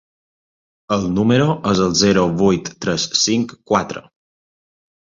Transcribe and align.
El 0.95 1.05
número 1.17 1.45
és 1.73 1.83
el 1.89 1.95
zero 2.01 2.25
vuit 2.43 2.75
tres 2.87 3.07
cinc 3.27 3.57
quatre. 3.75 4.07